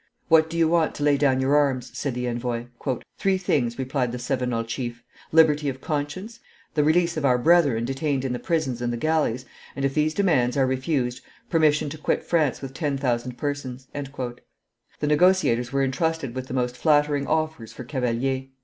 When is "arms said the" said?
1.55-2.27